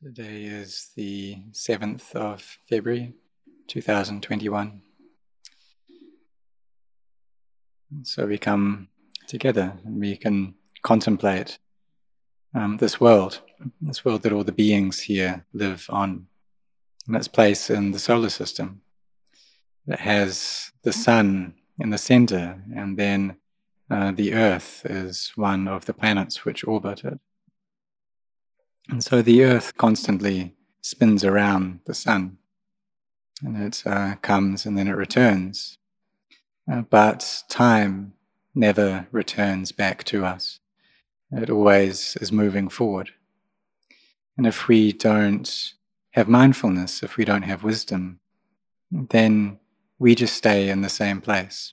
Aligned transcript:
Today 0.00 0.44
is 0.44 0.90
the 0.96 1.36
7th 1.52 2.14
of 2.14 2.58
February 2.68 3.12
2021. 3.68 4.82
So 8.02 8.26
we 8.26 8.38
come 8.38 8.88
together 9.26 9.74
and 9.84 10.00
we 10.00 10.16
can 10.16 10.54
contemplate 10.82 11.58
um, 12.54 12.78
this 12.78 13.00
world, 13.00 13.40
this 13.80 14.04
world 14.04 14.22
that 14.22 14.32
all 14.32 14.44
the 14.44 14.52
beings 14.52 15.00
here 15.00 15.44
live 15.52 15.86
on, 15.90 16.26
and 17.06 17.16
its 17.16 17.28
place 17.28 17.68
in 17.68 17.90
the 17.90 17.98
solar 17.98 18.30
system. 18.30 18.82
that 19.86 20.00
has 20.00 20.72
the 20.82 20.92
sun 20.92 21.54
in 21.78 21.90
the 21.90 21.98
center, 21.98 22.62
and 22.74 22.96
then 22.96 23.36
uh, 23.90 24.12
the 24.12 24.32
earth 24.32 24.86
is 24.86 25.32
one 25.34 25.68
of 25.68 25.84
the 25.84 25.94
planets 25.94 26.44
which 26.44 26.66
orbit 26.66 27.04
it. 27.04 27.18
And 28.88 29.02
so 29.02 29.22
the 29.22 29.44
earth 29.44 29.76
constantly 29.76 30.54
spins 30.80 31.24
around 31.24 31.80
the 31.86 31.94
sun 31.94 32.38
and 33.42 33.56
it 33.56 33.82
uh, 33.86 34.16
comes 34.16 34.66
and 34.66 34.76
then 34.78 34.88
it 34.88 34.96
returns. 34.96 35.78
Uh, 36.70 36.82
but 36.82 37.42
time 37.48 38.14
never 38.54 39.06
returns 39.10 39.72
back 39.72 40.04
to 40.04 40.24
us, 40.24 40.60
it 41.32 41.50
always 41.50 42.16
is 42.20 42.30
moving 42.30 42.68
forward. 42.68 43.10
And 44.36 44.46
if 44.46 44.68
we 44.68 44.92
don't 44.92 45.74
have 46.10 46.28
mindfulness, 46.28 47.02
if 47.02 47.16
we 47.16 47.24
don't 47.24 47.42
have 47.42 47.64
wisdom, 47.64 48.20
then 48.90 49.58
we 49.98 50.14
just 50.14 50.34
stay 50.34 50.68
in 50.68 50.82
the 50.82 50.88
same 50.88 51.20
place. 51.20 51.72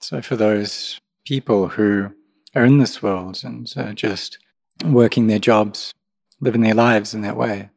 So, 0.00 0.22
for 0.22 0.36
those 0.36 1.00
people 1.26 1.68
who 1.68 2.14
are 2.54 2.64
in 2.64 2.78
this 2.78 3.02
world 3.02 3.40
and 3.44 3.70
uh, 3.76 3.92
just 3.92 4.38
working 4.84 5.26
their 5.26 5.38
jobs, 5.38 5.92
living 6.40 6.60
their 6.60 6.74
lives 6.74 7.14
in 7.14 7.22
that 7.22 7.36
way. 7.36 7.70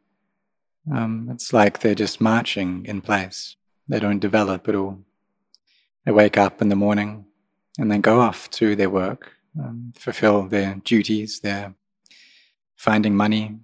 Um, 0.92 1.30
it's 1.31 1.54
like 1.54 1.80
they're 1.80 1.95
just 1.95 2.22
marching 2.22 2.86
in 2.86 3.02
place. 3.02 3.56
They 3.88 4.00
don't 4.00 4.20
develop 4.20 4.68
at 4.68 4.76
all. 4.76 5.00
They 6.06 6.12
wake 6.12 6.38
up 6.38 6.62
in 6.62 6.70
the 6.70 6.76
morning 6.76 7.26
and 7.78 7.92
then 7.92 8.02
go 8.02 8.20
off 8.20 8.50
to 8.52 8.76
their 8.76 8.90
work, 8.90 9.34
um, 9.59 9.94
fulfill 9.95 10.44
their 10.44 10.76
duties, 10.84 11.40
their 11.40 11.76
finding 12.76 13.16
money, 13.16 13.59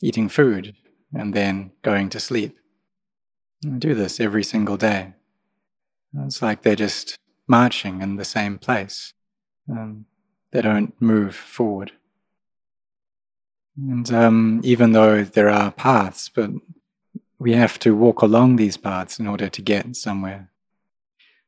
eating 0.00 0.28
food, 0.28 0.76
and 1.12 1.34
then 1.34 1.72
going 1.82 2.08
to 2.10 2.20
sleep. 2.20 2.56
I 3.64 3.78
do 3.78 3.94
this 3.94 4.20
every 4.20 4.44
single 4.44 4.76
day. 4.76 5.14
It's 6.18 6.42
like 6.42 6.62
they're 6.62 6.76
just 6.76 7.18
marching 7.48 8.02
in 8.02 8.16
the 8.16 8.24
same 8.24 8.58
place. 8.58 9.12
Um, 9.68 10.06
they 10.52 10.62
don't 10.62 10.94
move 11.00 11.34
forward. 11.34 11.92
And 13.76 14.12
um, 14.12 14.60
even 14.62 14.92
though 14.92 15.24
there 15.24 15.48
are 15.48 15.72
paths, 15.72 16.28
but 16.28 16.50
we 17.38 17.54
have 17.54 17.78
to 17.80 17.96
walk 17.96 18.22
along 18.22 18.56
these 18.56 18.76
paths 18.76 19.18
in 19.18 19.26
order 19.26 19.48
to 19.48 19.62
get 19.62 19.96
somewhere. 19.96 20.50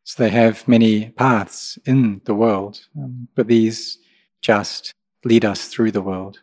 So 0.05 0.23
they 0.23 0.31
have 0.31 0.69
many 0.69 1.11
paths 1.11 1.79
in 1.85 2.21
the 2.25 2.35
world, 2.35 2.87
um, 2.97 3.29
but 3.35 3.49
these 3.49 3.99
just 4.41 4.95
lead 5.25 5.45
us 5.45 5.69
through 5.69 5.91
the 5.93 6.03
world. 6.03 6.41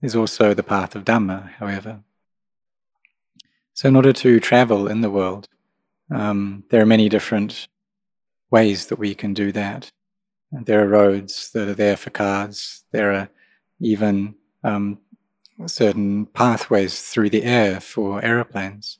There's 0.00 0.16
also 0.16 0.52
the 0.52 0.62
path 0.62 0.94
of 0.94 1.04
Dhamma, 1.04 1.50
however. 1.52 2.00
So, 3.72 3.88
in 3.88 3.96
order 3.96 4.12
to 4.12 4.38
travel 4.38 4.86
in 4.86 5.00
the 5.00 5.10
world, 5.10 5.48
um, 6.10 6.64
there 6.68 6.82
are 6.82 6.86
many 6.86 7.08
different 7.08 7.68
ways 8.50 8.86
that 8.86 8.98
we 8.98 9.14
can 9.14 9.32
do 9.32 9.50
that. 9.52 9.90
There 10.52 10.84
are 10.84 10.88
roads 10.88 11.50
that 11.52 11.68
are 11.68 11.74
there 11.74 11.96
for 11.96 12.10
cars. 12.10 12.84
There 12.92 13.12
are 13.12 13.28
even 13.80 14.34
um, 14.64 14.98
certain 15.66 16.26
pathways 16.26 17.00
through 17.02 17.30
the 17.30 17.44
air 17.44 17.80
for 17.80 18.24
aeroplanes. 18.24 18.98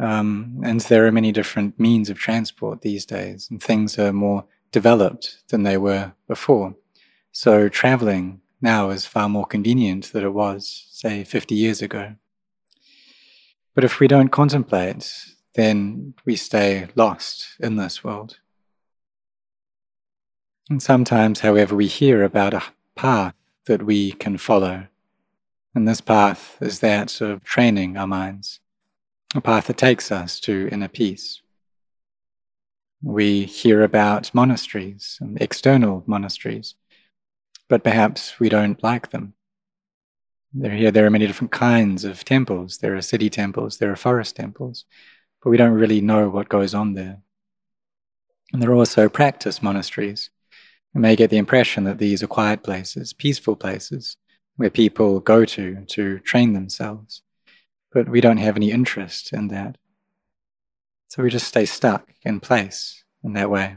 Um, 0.00 0.60
and 0.64 0.80
there 0.80 1.06
are 1.06 1.12
many 1.12 1.32
different 1.32 1.78
means 1.78 2.08
of 2.08 2.18
transport 2.18 2.80
these 2.80 3.04
days, 3.04 3.48
and 3.50 3.62
things 3.62 3.98
are 3.98 4.12
more 4.12 4.46
developed 4.72 5.42
than 5.48 5.62
they 5.62 5.76
were 5.76 6.12
before. 6.26 6.74
So 7.30 7.68
traveling 7.68 8.40
now 8.60 8.90
is 8.90 9.04
far 9.06 9.28
more 9.28 9.44
convenient 9.44 10.12
than 10.12 10.24
it 10.24 10.32
was, 10.32 10.86
say, 10.90 11.24
50 11.24 11.54
years 11.54 11.82
ago. 11.82 12.14
But 13.74 13.84
if 13.84 14.00
we 14.00 14.08
don't 14.08 14.28
contemplate, 14.28 15.12
then 15.54 16.14
we 16.24 16.36
stay 16.36 16.88
lost 16.94 17.48
in 17.60 17.76
this 17.76 18.02
world. 18.02 18.38
And 20.70 20.82
sometimes, 20.82 21.40
however, 21.40 21.74
we 21.74 21.86
hear 21.86 22.22
about 22.22 22.54
a 22.54 22.62
path 22.94 23.34
that 23.66 23.84
we 23.84 24.12
can 24.12 24.38
follow. 24.38 24.86
And 25.74 25.88
this 25.88 26.00
path 26.00 26.58
is 26.60 26.80
that 26.80 27.20
of 27.20 27.42
training 27.44 27.96
our 27.96 28.06
minds, 28.06 28.60
a 29.34 29.40
path 29.40 29.66
that 29.68 29.78
takes 29.78 30.12
us 30.12 30.38
to 30.40 30.68
inner 30.70 30.88
peace. 30.88 31.40
We 33.02 33.44
hear 33.44 33.82
about 33.82 34.34
monasteries 34.34 35.18
and 35.20 35.40
external 35.40 36.04
monasteries, 36.06 36.74
but 37.68 37.82
perhaps 37.82 38.38
we 38.38 38.48
don't 38.48 38.82
like 38.82 39.10
them. 39.10 39.34
There, 40.52 40.72
here, 40.72 40.90
there 40.90 41.06
are 41.06 41.10
many 41.10 41.26
different 41.26 41.52
kinds 41.52 42.04
of 42.04 42.24
temples. 42.24 42.78
There 42.78 42.94
are 42.94 43.02
city 43.02 43.30
temples, 43.30 43.78
there 43.78 43.90
are 43.90 43.96
forest 43.96 44.36
temples, 44.36 44.84
but 45.42 45.50
we 45.50 45.56
don't 45.56 45.72
really 45.72 46.00
know 46.00 46.28
what 46.28 46.50
goes 46.50 46.74
on 46.74 46.92
there. 46.92 47.22
And 48.52 48.60
there 48.60 48.70
are 48.70 48.74
also 48.74 49.08
practice 49.08 49.62
monasteries. 49.62 50.28
We 50.94 51.00
may 51.00 51.16
get 51.16 51.30
the 51.30 51.38
impression 51.38 51.84
that 51.84 51.98
these 51.98 52.22
are 52.22 52.26
quiet 52.26 52.62
places, 52.62 53.12
peaceful 53.12 53.56
places, 53.56 54.16
where 54.56 54.70
people 54.70 55.20
go 55.20 55.44
to 55.44 55.84
to 55.86 56.18
train 56.20 56.52
themselves. 56.52 57.22
But 57.92 58.08
we 58.08 58.20
don't 58.20 58.38
have 58.38 58.56
any 58.56 58.70
interest 58.70 59.32
in 59.32 59.48
that. 59.48 59.78
So 61.08 61.22
we 61.22 61.30
just 61.30 61.48
stay 61.48 61.66
stuck 61.66 62.08
in 62.22 62.40
place 62.40 63.04
in 63.22 63.34
that 63.34 63.50
way. 63.50 63.76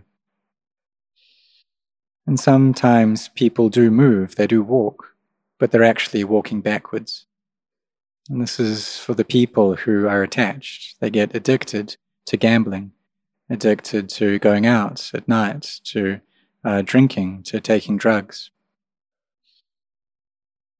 And 2.28 2.40
sometimes 2.40 3.30
people 3.30 3.70
do 3.70 3.92
move, 3.92 4.36
they 4.36 4.48
do 4.48 4.64
walk, 4.64 5.16
but 5.60 5.72
they're 5.72 5.84
actually 5.84 6.24
walking 6.24 6.62
backwards. 6.62 7.28
And 8.30 8.42
this 8.42 8.60
is 8.60 8.98
for 8.98 9.14
the 9.14 9.26
people 9.26 9.76
who 9.76 10.08
are 10.08 10.24
attached. 10.24 11.00
They 11.00 11.10
get 11.12 11.36
addicted 11.36 11.98
to 12.26 12.38
gambling, 12.38 12.92
addicted 13.50 14.10
to 14.10 14.40
going 14.40 14.66
out 14.66 15.12
at 15.14 15.28
night, 15.28 15.80
to 15.86 16.22
uh, 16.66 16.82
drinking, 16.82 17.44
to 17.44 17.62
taking 17.62 17.98
drugs. 17.98 18.50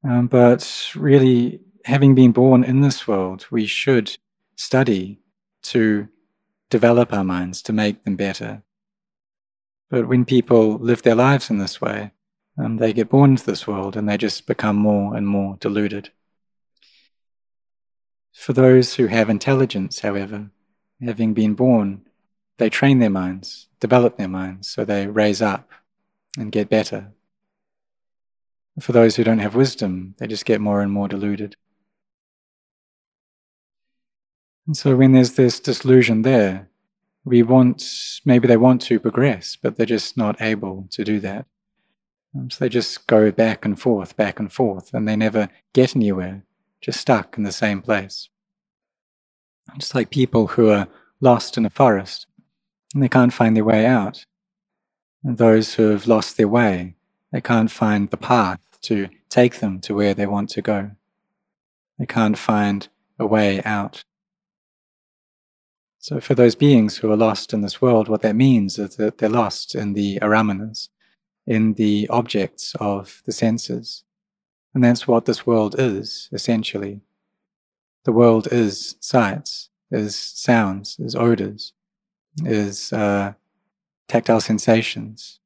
Um, 0.04 0.28
but 0.28 0.92
really, 0.96 1.62
having 1.86 2.16
been 2.16 2.32
born 2.32 2.64
in 2.64 2.82
this 2.82 3.08
world, 3.08 3.46
we 3.52 3.66
should 3.66 4.18
study 4.56 5.20
to 5.64 6.08
develop 6.70 7.14
our 7.14 7.24
minds, 7.24 7.62
to 7.64 7.74
make 7.74 8.04
them 8.04 8.16
better. 8.16 8.64
But 9.90 10.08
when 10.08 10.26
people 10.26 10.78
live 10.78 11.04
their 11.04 11.16
lives 11.16 11.50
in 11.50 11.60
this 11.60 11.80
way, 11.80 12.12
um, 12.58 12.78
they 12.78 12.94
get 12.94 13.10
born 13.10 13.32
into 13.32 13.46
this 13.46 13.68
world 13.68 13.96
and 13.96 14.08
they 14.08 14.18
just 14.18 14.48
become 14.48 14.76
more 14.76 15.16
and 15.16 15.28
more 15.28 15.58
deluded. 15.60 16.12
For 18.34 18.54
those 18.54 18.96
who 18.96 19.08
have 19.08 19.30
intelligence, 19.30 20.00
however, 20.00 20.50
having 21.02 21.34
been 21.34 21.54
born, 21.54 22.08
they 22.58 22.70
train 22.70 23.00
their 23.00 23.10
minds, 23.10 23.68
develop 23.86 24.18
their 24.18 24.28
minds, 24.28 24.68
so 24.68 24.84
they 24.84 25.06
raise 25.06 25.42
up 25.42 25.70
and 26.38 26.52
get 26.52 26.70
better. 26.70 27.12
For 28.80 28.94
those 28.94 29.16
who 29.16 29.24
don't 29.24 29.46
have 29.46 29.54
wisdom, 29.56 30.16
they 30.18 30.28
just 30.28 30.46
get 30.46 30.60
more 30.60 30.82
and 30.82 30.92
more 30.92 31.08
deluded. 31.08 31.56
And 34.66 34.76
so 34.76 34.96
when 34.96 35.12
there's 35.12 35.36
this 35.36 35.60
disillusion 35.60 36.24
there, 36.24 36.70
we 37.24 37.44
want, 37.44 37.84
maybe 38.26 38.48
they 38.48 38.58
want 38.58 38.82
to 38.84 39.00
progress, 39.00 39.56
but 39.56 39.76
they're 39.76 39.86
just 39.86 40.18
not 40.18 40.42
able 40.42 40.88
to 40.92 41.04
do 41.04 41.20
that. 41.20 41.46
Um, 42.36 42.50
so 42.50 42.58
they 42.66 42.70
just 42.70 43.06
go 43.06 43.32
back 43.32 43.66
and 43.66 43.80
forth, 43.80 44.18
back 44.18 44.40
and 44.40 44.52
forth, 44.52 44.94
and 44.94 45.08
they 45.08 45.16
never 45.16 45.50
get 45.74 45.96
anywhere, 45.96 46.44
just 46.82 47.00
stuck 47.00 47.38
in 47.38 47.44
the 47.44 47.52
same 47.52 47.82
place. 47.82 48.30
Just 49.78 49.96
like 49.96 50.10
people 50.10 50.48
who 50.48 50.70
are 50.70 50.88
lost 51.22 51.58
in 51.58 51.66
a 51.66 51.70
forest 51.70 52.26
and 52.96 53.04
they 53.04 53.10
can't 53.10 53.34
find 53.34 53.56
their 53.56 53.66
way 53.66 53.86
out. 53.86 54.26
And 55.22 55.38
those 55.38 55.76
who 55.76 55.90
have 55.90 56.08
lost 56.08 56.38
their 56.38 56.48
way, 56.48 56.96
they 57.32 57.42
can't 57.42 57.70
find 57.70 58.10
the 58.10 58.18
path 58.18 58.62
to 58.84 59.10
take 59.30 59.60
them 59.60 59.82
to 59.82 59.94
where 59.94 60.14
they 60.14 60.26
want 60.26 60.50
to 60.52 60.62
go. 60.62 60.92
They 62.00 62.06
can't 62.06 62.38
find 62.38 62.88
a 63.20 63.28
way 63.28 63.62
out. 63.64 64.06
So, 66.00 66.22
for 66.22 66.36
those 66.36 66.56
beings 66.56 66.98
who 66.98 67.12
are 67.12 67.18
lost 67.18 67.52
in 67.54 67.62
this 67.62 67.82
world, 67.82 68.08
what 68.08 68.22
that 68.22 68.36
means 68.36 68.80
is 68.80 68.96
that 68.96 69.18
they're 69.18 69.28
lost 69.28 69.76
in 69.76 69.94
the 69.94 70.18
aramanas, 70.22 70.88
in 71.46 71.74
the 71.74 72.08
objects 72.10 72.76
of 72.80 73.22
the 73.26 73.34
senses. 73.34 74.04
And 74.74 74.84
that's 74.84 75.08
what 75.08 75.26
this 75.26 75.46
world 75.46 75.76
is, 75.78 76.30
essentially. 76.32 77.02
The 78.06 78.14
world 78.14 78.48
is 78.52 78.96
sights, 79.02 79.70
is 79.92 80.16
sounds, 80.16 80.98
is 81.00 81.16
odors, 81.16 81.74
is 82.44 82.92
uh, 82.92 83.34
tactile 84.08 84.42
sensations, 84.42 85.40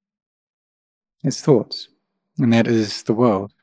is 1.23 1.41
thoughts 1.41 1.89
and 2.39 2.53
that 2.53 2.67
is 2.67 3.03
the 3.03 3.13
world. 3.13 3.53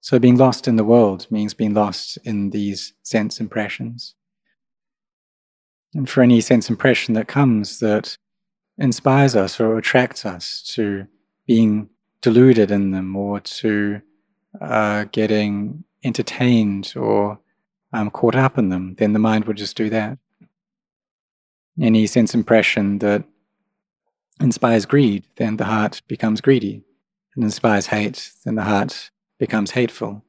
So 0.00 0.18
being 0.18 0.36
lost 0.36 0.68
in 0.68 0.76
the 0.76 0.84
world 0.84 1.26
means 1.30 1.54
being 1.54 1.74
lost 1.74 2.18
in 2.24 2.50
these 2.50 2.92
sense 3.02 3.40
impressions. 3.40 4.14
And 5.94 6.08
for 6.08 6.22
any 6.22 6.40
sense 6.40 6.68
impression 6.70 7.14
that 7.14 7.28
comes 7.28 7.78
that 7.80 8.16
inspires 8.78 9.36
us 9.36 9.60
or 9.60 9.78
attracts 9.78 10.24
us 10.24 10.62
to 10.74 11.06
being 11.46 11.88
deluded 12.20 12.70
in 12.70 12.90
them 12.90 13.14
or 13.14 13.40
to 13.40 14.00
uh, 14.60 15.04
getting 15.12 15.84
entertained 16.04 16.94
or 16.96 17.38
um, 17.92 18.10
caught 18.10 18.34
up 18.34 18.58
in 18.58 18.70
them, 18.70 18.94
then 18.98 19.12
the 19.12 19.18
mind 19.18 19.44
will 19.44 19.54
just 19.54 19.76
do 19.76 19.90
that. 19.90 20.18
Any 21.80 22.06
sense 22.06 22.34
impression 22.34 22.98
that 22.98 23.24
inspires 24.40 24.86
greed, 24.86 25.24
then 25.36 25.56
the 25.56 25.64
heart 25.64 26.02
becomes 26.06 26.40
greedy. 26.40 26.82
And 27.34 27.44
inspires 27.44 27.86
hate, 27.86 28.32
then 28.44 28.56
the 28.56 28.64
heart 28.64 29.10
becomes 29.38 29.70
hateful. 29.70 30.22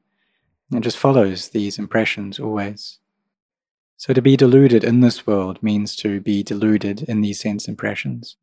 And 0.72 0.82
just 0.82 0.96
follows 0.96 1.50
these 1.50 1.78
impressions 1.78 2.40
always. 2.40 2.98
So 3.96 4.12
to 4.12 4.22
be 4.22 4.36
deluded 4.36 4.82
in 4.84 5.00
this 5.00 5.26
world 5.26 5.62
means 5.62 5.94
to 5.96 6.20
be 6.20 6.42
deluded 6.42 7.02
in 7.02 7.20
these 7.20 7.40
sense 7.40 7.68
impressions. 7.68 8.36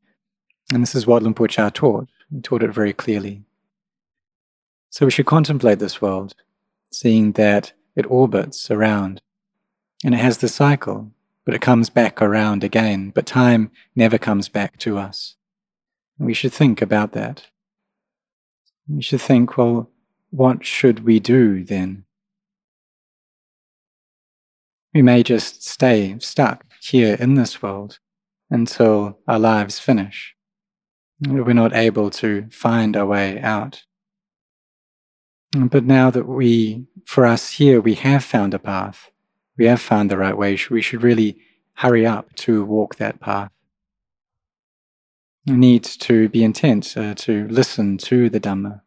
And 0.71 0.81
this 0.81 0.95
is 0.95 1.07
what 1.07 1.24
Luang 1.24 1.33
Por 1.33 1.48
Chah 1.48 1.69
taught. 1.69 2.07
He 2.31 2.39
taught 2.39 2.63
it 2.63 2.71
very 2.71 2.94
clearly. 2.94 3.44
So 4.89 5.06
we 5.06 5.12
should 5.12 5.25
contemplate 5.25 5.80
this 5.80 6.01
world, 6.01 6.36
seeing 6.92 7.33
that 7.33 7.74
it 7.95 8.09
orbits 8.09 8.69
around. 8.69 9.21
And 10.03 10.13
it 10.13 10.19
has 10.19 10.38
the 10.38 10.48
cycle, 10.48 11.12
but 11.51 11.57
it 11.57 11.62
comes 11.62 11.89
back 11.89 12.21
around 12.21 12.63
again. 12.63 13.09
But 13.13 13.25
time 13.25 13.71
never 13.94 14.18
comes 14.18 14.48
back 14.48 14.77
to 14.80 14.98
us. 14.98 15.36
We 16.18 16.33
should 16.33 16.53
think 16.53 16.81
about 16.81 17.12
that. 17.12 17.48
We 18.88 19.01
should 19.01 19.19
think, 19.19 19.57
well, 19.57 19.89
what 20.30 20.65
should 20.65 21.03
we 21.03 21.19
do 21.19 21.65
then? 21.65 22.06
We 24.94 25.01
may 25.01 25.24
just 25.24 25.68
stay 25.68 26.15
stuck 26.19 26.63
here 26.80 27.18
in 27.19 27.33
this 27.33 27.62
world 27.62 28.00
until 28.50 29.19
our 29.27 29.38
lives 29.38 29.77
finish. 29.77 30.33
We're 31.19 31.51
not 31.51 31.75
able 31.75 32.12
to 32.12 32.48
find 32.50 32.95
our 32.95 33.06
way 33.06 33.42
out. 33.42 33.83
But 35.51 35.83
now 35.83 36.12
that 36.12 36.30
we, 36.30 36.86
for 37.03 37.25
us 37.25 37.50
here, 37.51 37.81
we 37.81 37.95
have 37.95 38.24
found 38.24 38.53
a 38.53 38.59
path, 38.59 39.12
we 39.57 39.65
have 39.65 39.81
found 39.81 40.09
the 40.09 40.18
right 40.18 40.38
way, 40.38 40.57
we 40.69 40.81
should 40.81 41.03
really 41.03 41.38
hurry 41.75 42.06
up 42.06 42.33
to 42.36 42.63
walk 42.65 42.95
that 42.95 43.19
path. 43.19 43.51
We 45.45 45.53
need 45.53 45.83
to 45.83 46.30
be 46.30 46.44
intent 46.44 46.95
uh, 46.95 47.15
to 47.15 47.48
listen 47.48 47.98
to 48.00 48.30
the 48.30 48.39
Dhamma 48.39 48.81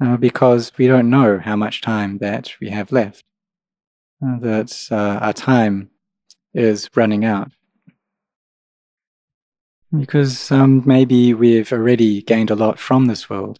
uh, 0.00 0.16
because 0.16 0.72
we 0.76 0.86
don't 0.86 1.10
know 1.10 1.38
how 1.38 1.56
much 1.56 1.80
time 1.80 2.18
that 2.18 2.52
we 2.60 2.70
have 2.70 2.90
left 2.92 3.24
uh, 4.24 4.38
that 4.40 4.88
uh, 4.90 5.18
our 5.24 5.32
time 5.32 5.90
is 6.54 6.88
running 6.94 7.24
out. 7.24 7.50
Because 9.96 10.50
um, 10.50 10.82
maybe 10.84 11.32
we've 11.32 11.72
already 11.72 12.22
gained 12.22 12.50
a 12.50 12.56
lot 12.56 12.78
from 12.78 13.06
this 13.06 13.30
world. 13.30 13.58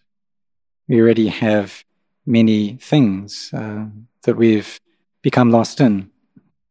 We 0.87 1.01
already 1.01 1.27
have 1.27 1.83
many 2.25 2.77
things 2.77 3.51
uh, 3.53 3.85
that 4.23 4.35
we've 4.35 4.79
become 5.21 5.51
lost 5.51 5.81
in, 5.81 6.09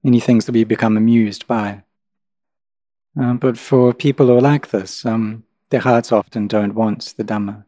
many 0.03 0.21
things 0.21 0.47
that 0.47 0.53
we've 0.53 0.69
become 0.69 0.97
amused 0.97 1.47
by. 1.47 1.83
Um, 3.19 3.39
but 3.39 3.59
for 3.59 3.93
people 3.93 4.27
who 4.27 4.37
are 4.37 4.41
like 4.41 4.71
this, 4.71 5.05
um, 5.05 5.45
their 5.71 5.81
hearts 5.81 6.13
often 6.13 6.47
don't 6.47 6.75
want 6.75 7.15
the 7.17 7.25
Dhamma. 7.25 7.65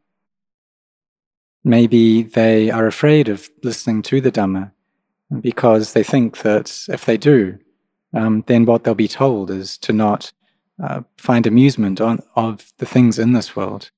Maybe 1.64 2.22
they 2.22 2.70
are 2.70 2.86
afraid 2.86 3.28
of 3.28 3.50
listening 3.62 4.02
to 4.02 4.20
the 4.20 4.32
Dhamma 4.32 4.72
because 5.40 5.92
they 5.92 6.02
think 6.02 6.38
that 6.38 6.86
if 6.88 7.04
they 7.04 7.16
do, 7.16 7.58
um, 8.14 8.44
then 8.46 8.64
what 8.64 8.84
they'll 8.84 8.94
be 8.94 9.08
told 9.08 9.50
is 9.50 9.76
to 9.78 9.92
not 9.92 10.32
uh, 10.82 11.02
find 11.16 11.46
amusement 11.46 12.00
on, 12.00 12.20
of 12.34 12.72
the 12.78 12.86
things 12.86 13.18
in 13.18 13.32
this 13.32 13.54
world. 13.54 13.90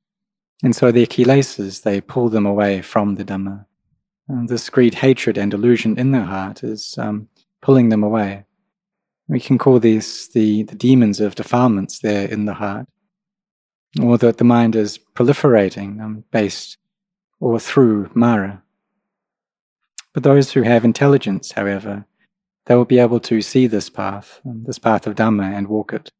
And 0.63 0.75
so 0.75 0.91
their 0.91 1.07
kilesas, 1.07 1.83
they 1.83 2.01
pull 2.01 2.29
them 2.29 2.47
away 2.47 2.83
from 2.83 3.15
the 3.15 3.25
Dhamma. 3.25 3.67
And 4.29 4.49
this 4.49 4.71
greed, 4.71 4.95
hatred, 4.95 5.37
and 5.37 5.51
delusion 5.51 5.99
in 5.99 6.13
their 6.13 6.25
heart 6.25 6.63
is 6.63 6.97
um, 6.99 7.29
pulling 7.61 7.89
them 7.89 8.03
away. 8.03 8.45
We 9.29 9.41
can 9.41 9.59
call 9.59 9.79
these 9.79 10.29
the, 10.29 10.63
the 10.65 10.75
demons 10.75 11.21
of 11.21 11.35
defilements 11.35 11.99
there 11.99 12.29
in 12.29 12.45
the 12.45 12.55
heart, 12.55 12.87
or 14.01 14.19
that 14.19 14.39
the 14.39 14.45
mind 14.45 14.77
is 14.77 14.99
proliferating 15.15 16.01
um, 16.01 16.25
based 16.31 16.79
or 17.41 17.59
through 17.59 18.11
Mara. 18.15 18.63
But 20.13 20.23
those 20.23 20.53
who 20.53 20.63
have 20.63 20.85
intelligence, 20.85 21.53
however, 21.53 22.07
they 22.67 22.77
will 22.77 22.85
be 22.85 22.99
able 22.99 23.21
to 23.21 23.43
see 23.43 23.67
this 23.67 23.91
path, 23.91 24.41
this 24.45 24.79
path 24.79 25.07
of 25.07 25.17
Dhamma, 25.17 25.57
and 25.57 25.67
walk 25.67 25.93
it. 25.93 26.13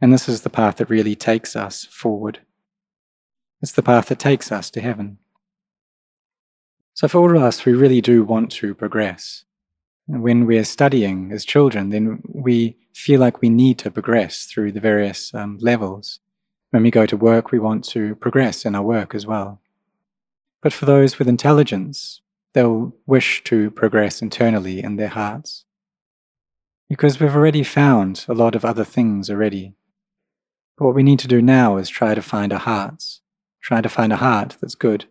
And 0.00 0.12
this 0.12 0.28
is 0.28 0.42
the 0.42 0.50
path 0.50 0.76
that 0.76 0.90
really 0.90 1.16
takes 1.16 1.56
us 1.56 1.84
forward. 1.86 2.40
It's 3.62 3.72
the 3.72 3.82
path 3.82 4.06
that 4.08 4.18
takes 4.18 4.52
us 4.52 4.70
to 4.70 4.80
heaven. 4.80 5.18
So, 6.96 7.08
for 7.08 7.18
all 7.18 7.36
of 7.36 7.42
us, 7.42 7.66
we 7.66 7.74
really 7.74 8.00
do 8.00 8.24
want 8.24 8.50
to 8.52 8.74
progress. 8.74 9.44
When 10.06 10.46
we're 10.46 10.64
studying 10.64 11.30
as 11.30 11.44
children, 11.44 11.90
then 11.90 12.22
we 12.26 12.78
feel 12.94 13.20
like 13.20 13.42
we 13.42 13.50
need 13.50 13.78
to 13.80 13.90
progress 13.90 14.46
through 14.46 14.72
the 14.72 14.80
various 14.80 15.34
um, 15.34 15.58
levels. 15.60 16.20
When 16.70 16.82
we 16.82 16.90
go 16.90 17.04
to 17.04 17.14
work, 17.14 17.50
we 17.50 17.58
want 17.58 17.84
to 17.90 18.14
progress 18.14 18.64
in 18.64 18.74
our 18.74 18.82
work 18.82 19.14
as 19.14 19.26
well. 19.26 19.60
But 20.62 20.72
for 20.72 20.86
those 20.86 21.18
with 21.18 21.28
intelligence, 21.28 22.22
they'll 22.54 22.94
wish 23.04 23.44
to 23.44 23.70
progress 23.72 24.22
internally 24.22 24.82
in 24.82 24.96
their 24.96 25.08
hearts. 25.08 25.66
Because 26.88 27.20
we've 27.20 27.36
already 27.36 27.62
found 27.62 28.24
a 28.26 28.32
lot 28.32 28.54
of 28.54 28.64
other 28.64 28.84
things 28.84 29.28
already. 29.28 29.74
But 30.78 30.86
what 30.86 30.94
we 30.94 31.02
need 31.02 31.18
to 31.18 31.28
do 31.28 31.42
now 31.42 31.76
is 31.76 31.90
try 31.90 32.14
to 32.14 32.22
find 32.22 32.54
our 32.54 32.58
hearts, 32.58 33.20
try 33.60 33.82
to 33.82 33.88
find 33.90 34.14
a 34.14 34.16
heart 34.16 34.56
that's 34.62 34.74
good, 34.74 35.04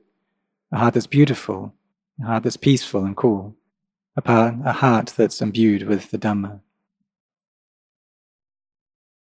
a 0.71 0.77
heart 0.77 0.93
that's 0.93 1.07
beautiful, 1.07 1.73
a 2.21 2.25
heart 2.25 2.43
that's 2.43 2.57
peaceful 2.57 3.05
and 3.05 3.15
cool, 3.15 3.55
a, 4.15 4.21
part, 4.21 4.55
a 4.65 4.73
heart 4.73 5.13
that's 5.15 5.41
imbued 5.41 5.83
with 5.83 6.11
the 6.11 6.17
Dhamma. 6.17 6.61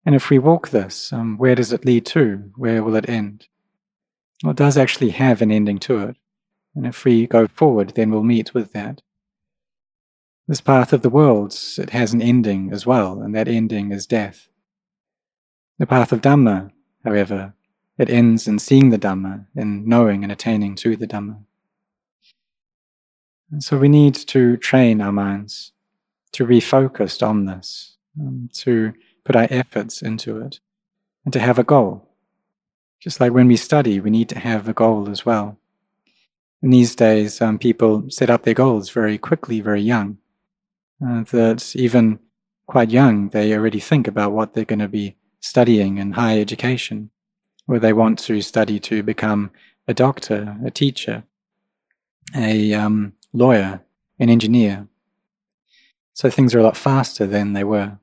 And 0.04 0.14
if 0.14 0.30
we 0.30 0.38
walk 0.38 0.70
this, 0.70 1.12
um, 1.12 1.38
where 1.38 1.54
does 1.54 1.72
it 1.72 1.84
lead 1.84 2.06
to? 2.06 2.50
Where 2.56 2.82
will 2.82 2.96
it 2.96 3.08
end? 3.08 3.46
Well, 4.42 4.50
it 4.50 4.56
does 4.56 4.76
actually 4.76 5.10
have 5.10 5.40
an 5.40 5.52
ending 5.52 5.78
to 5.80 5.98
it. 5.98 6.16
And 6.74 6.86
if 6.86 7.04
we 7.04 7.26
go 7.26 7.46
forward, 7.46 7.90
then 7.90 8.10
we'll 8.10 8.24
meet 8.24 8.54
with 8.54 8.72
that. 8.72 9.02
This 10.48 10.60
path 10.60 10.92
of 10.92 11.02
the 11.02 11.10
worlds, 11.10 11.78
it 11.78 11.90
has 11.90 12.12
an 12.12 12.20
ending 12.20 12.72
as 12.72 12.84
well, 12.84 13.22
and 13.22 13.34
that 13.34 13.46
ending 13.46 13.92
is 13.92 14.06
death. 14.06 14.48
The 15.78 15.86
path 15.86 16.12
of 16.12 16.20
Dhamma, 16.20 16.72
however, 17.04 17.54
it 17.98 18.10
ends 18.10 18.48
in 18.48 18.58
seeing 18.58 18.90
the 18.90 18.98
Dhamma, 18.98 19.46
in 19.54 19.88
knowing 19.88 20.22
and 20.22 20.32
attaining 20.32 20.74
to 20.76 20.96
the 20.96 21.06
Dhamma. 21.06 21.38
And 23.50 23.62
so 23.62 23.76
we 23.76 23.88
need 23.88 24.14
to 24.14 24.56
train 24.56 25.00
our 25.00 25.12
minds 25.12 25.72
to 26.32 26.46
be 26.46 26.60
focused 26.60 27.22
on 27.22 27.44
this, 27.44 27.96
um, 28.18 28.48
to 28.54 28.94
put 29.24 29.36
our 29.36 29.46
efforts 29.50 30.02
into 30.02 30.38
it, 30.38 30.60
and 31.24 31.32
to 31.32 31.38
have 31.40 31.58
a 31.58 31.64
goal. 31.64 32.08
Just 32.98 33.20
like 33.20 33.32
when 33.32 33.48
we 33.48 33.56
study, 33.56 34.00
we 34.00 34.10
need 34.10 34.28
to 34.30 34.38
have 34.38 34.68
a 34.68 34.72
goal 34.72 35.10
as 35.10 35.26
well. 35.26 35.58
In 36.62 36.70
these 36.70 36.94
days, 36.94 37.40
um, 37.40 37.58
people 37.58 38.08
set 38.08 38.30
up 38.30 38.44
their 38.44 38.54
goals 38.54 38.88
very 38.90 39.18
quickly, 39.18 39.60
very 39.60 39.82
young. 39.82 40.18
Uh, 41.04 41.24
that 41.24 41.74
even 41.74 42.20
quite 42.66 42.90
young, 42.90 43.28
they 43.30 43.52
already 43.52 43.80
think 43.80 44.06
about 44.06 44.32
what 44.32 44.54
they're 44.54 44.64
going 44.64 44.78
to 44.78 44.88
be 44.88 45.16
studying 45.40 45.98
in 45.98 46.12
higher 46.12 46.40
education, 46.40 47.10
where 47.66 47.80
they 47.80 47.92
want 47.92 48.18
to 48.20 48.40
study 48.40 48.78
to 48.80 49.02
become 49.02 49.50
a 49.88 49.94
doctor, 49.94 50.56
a 50.64 50.70
teacher, 50.70 51.24
a 52.34 52.72
um, 52.74 53.12
lawyer, 53.32 53.80
an 54.18 54.30
engineer. 54.30 54.88
So 56.14 56.30
things 56.30 56.54
are 56.54 56.58
a 56.58 56.62
lot 56.62 56.76
faster 56.76 57.26
than 57.26 57.52
they 57.52 57.64
were. 57.64 57.98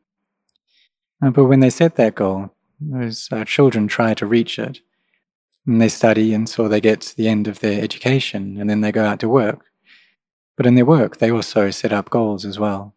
Uh, 1.21 1.29
but 1.29 1.45
when 1.45 1.59
they 1.59 1.69
set 1.69 1.95
that 1.95 2.15
goal, 2.15 2.53
those 2.79 3.29
uh, 3.31 3.43
children 3.45 3.87
try 3.87 4.13
to 4.13 4.25
reach 4.25 4.57
it 4.57 4.79
and 5.67 5.81
they 5.81 5.89
study 5.89 6.33
until 6.33 6.69
they 6.69 6.81
get 6.81 7.01
to 7.01 7.15
the 7.15 7.27
end 7.27 7.47
of 7.47 7.59
their 7.59 7.81
education 7.81 8.57
and 8.59 8.69
then 8.69 8.81
they 8.81 8.91
go 8.91 9.05
out 9.05 9.19
to 9.19 9.29
work. 9.29 9.65
But 10.55 10.65
in 10.65 10.75
their 10.75 10.85
work, 10.85 11.17
they 11.17 11.31
also 11.31 11.69
set 11.69 11.93
up 11.93 12.09
goals 12.09 12.45
as 12.45 12.57
well. 12.57 12.93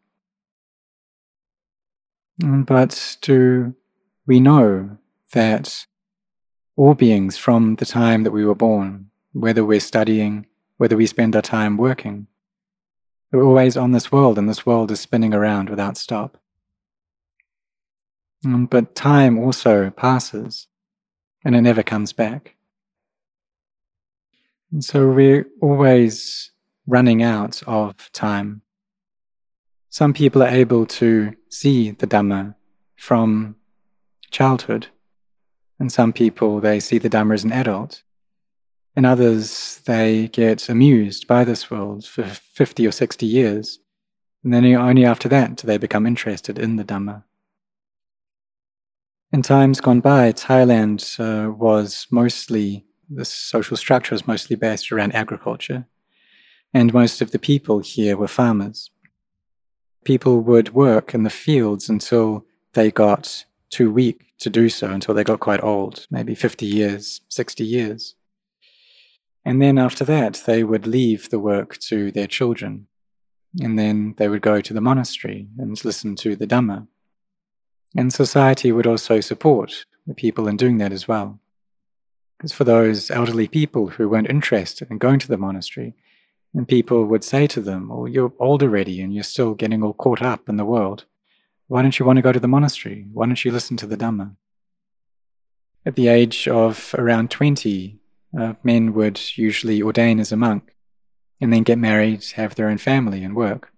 Mm, 2.40 2.66
but 2.66 3.18
do 3.20 3.74
we 4.26 4.40
know 4.40 4.98
that 5.32 5.86
all 6.82 6.94
beings 6.94 7.38
from 7.38 7.76
the 7.76 7.86
time 7.86 8.24
that 8.24 8.32
we 8.32 8.44
were 8.44 8.56
born, 8.56 9.08
whether 9.32 9.64
we're 9.64 9.78
studying, 9.78 10.44
whether 10.78 10.96
we 10.96 11.06
spend 11.06 11.36
our 11.36 11.40
time 11.40 11.76
working, 11.76 12.26
we're 13.30 13.44
always 13.44 13.76
on 13.76 13.92
this 13.92 14.10
world 14.10 14.36
and 14.36 14.48
this 14.48 14.66
world 14.66 14.90
is 14.90 14.98
spinning 14.98 15.32
around 15.32 15.70
without 15.70 15.96
stop. 15.96 16.38
Mm, 18.44 18.68
but 18.68 18.96
time 18.96 19.38
also 19.38 19.90
passes 19.90 20.66
and 21.44 21.54
it 21.54 21.60
never 21.60 21.84
comes 21.84 22.12
back. 22.12 22.56
And 24.72 24.84
so 24.84 25.08
we're 25.08 25.46
always 25.60 26.50
running 26.88 27.22
out 27.22 27.62
of 27.64 28.10
time. 28.10 28.62
Some 29.88 30.12
people 30.12 30.42
are 30.42 30.48
able 30.48 30.86
to 30.86 31.36
see 31.48 31.92
the 31.92 32.08
Dhamma 32.08 32.56
from 32.96 33.54
childhood, 34.32 34.88
and 35.82 35.90
some 35.90 36.12
people 36.12 36.60
they 36.60 36.78
see 36.78 36.96
the 36.96 37.10
Dhamma 37.10 37.34
as 37.34 37.42
an 37.42 37.50
adult. 37.50 38.04
And 38.94 39.04
others, 39.04 39.80
they 39.84 40.28
get 40.28 40.68
amused 40.68 41.26
by 41.26 41.42
this 41.42 41.72
world 41.72 42.04
for 42.04 42.22
50 42.22 42.86
or 42.86 42.92
60 42.92 43.26
years, 43.26 43.80
and 44.44 44.54
then 44.54 44.64
only 44.76 45.04
after 45.04 45.28
that 45.30 45.56
do 45.56 45.66
they 45.66 45.78
become 45.78 46.06
interested 46.06 46.56
in 46.56 46.76
the 46.76 46.84
Dhamma. 46.84 47.24
In 49.32 49.42
times 49.42 49.80
gone 49.80 49.98
by, 49.98 50.30
Thailand 50.30 51.00
uh, 51.18 51.50
was 51.50 52.06
mostly, 52.12 52.86
the 53.10 53.24
social 53.24 53.76
structure 53.76 54.14
was 54.14 54.24
mostly 54.24 54.54
based 54.54 54.92
around 54.92 55.16
agriculture, 55.16 55.86
and 56.72 56.94
most 56.94 57.20
of 57.20 57.32
the 57.32 57.40
people 57.40 57.80
here 57.80 58.16
were 58.16 58.28
farmers. 58.28 58.88
People 60.04 60.42
would 60.42 60.74
work 60.74 61.12
in 61.12 61.24
the 61.24 61.38
fields 61.44 61.88
until 61.88 62.46
they 62.74 62.92
got 62.92 63.46
too 63.72 63.90
weak 63.90 64.32
to 64.38 64.50
do 64.50 64.68
so, 64.68 64.90
until 64.90 65.14
they 65.14 65.24
got 65.24 65.40
quite 65.40 65.62
old, 65.64 66.06
maybe 66.10 66.34
50 66.34 66.66
years, 66.66 67.22
60 67.28 67.64
years. 67.64 68.14
And 69.44 69.60
then 69.60 69.78
after 69.78 70.04
that, 70.04 70.42
they 70.46 70.62
would 70.62 70.86
leave 70.86 71.30
the 71.30 71.40
work 71.40 71.78
to 71.88 72.12
their 72.12 72.28
children. 72.28 72.86
And 73.60 73.78
then 73.78 74.14
they 74.18 74.28
would 74.28 74.42
go 74.42 74.60
to 74.60 74.72
the 74.72 74.80
monastery 74.80 75.48
and 75.58 75.84
listen 75.84 76.14
to 76.16 76.36
the 76.36 76.46
Dhamma. 76.46 76.86
And 77.96 78.12
society 78.12 78.72
would 78.72 78.86
also 78.86 79.20
support 79.20 79.84
the 80.06 80.14
people 80.14 80.48
in 80.48 80.56
doing 80.56 80.78
that 80.78 80.92
as 80.92 81.08
well. 81.08 81.40
Because 82.36 82.52
for 82.52 82.64
those 82.64 83.10
elderly 83.10 83.48
people 83.48 83.88
who 83.88 84.08
weren't 84.08 84.30
interested 84.30 84.90
in 84.90 84.98
going 84.98 85.18
to 85.20 85.28
the 85.28 85.36
monastery, 85.36 85.94
and 86.54 86.66
people 86.68 87.04
would 87.04 87.24
say 87.24 87.46
to 87.46 87.60
them, 87.60 87.88
Well, 87.88 88.08
you're 88.08 88.32
old 88.38 88.62
already 88.62 89.00
and 89.00 89.14
you're 89.14 89.24
still 89.24 89.54
getting 89.54 89.82
all 89.82 89.94
caught 89.94 90.22
up 90.22 90.48
in 90.48 90.56
the 90.56 90.64
world. 90.64 91.04
Why 91.68 91.82
don't 91.82 91.98
you 91.98 92.04
want 92.04 92.18
to 92.18 92.22
go 92.22 92.32
to 92.32 92.40
the 92.40 92.48
monastery? 92.48 93.06
Why 93.12 93.26
don't 93.26 93.44
you 93.44 93.50
listen 93.50 93.76
to 93.78 93.86
the 93.86 93.96
Dhamma? 93.96 94.36
At 95.84 95.96
the 95.96 96.08
age 96.08 96.46
of 96.48 96.94
around 96.96 97.30
20, 97.30 97.98
uh, 98.38 98.54
men 98.62 98.94
would 98.94 99.20
usually 99.36 99.82
ordain 99.82 100.20
as 100.20 100.32
a 100.32 100.36
monk 100.36 100.74
and 101.40 101.52
then 101.52 101.64
get 101.64 101.78
married, 101.78 102.24
have 102.36 102.54
their 102.54 102.68
own 102.68 102.78
family, 102.78 103.24
and 103.24 103.34
work. 103.34 103.72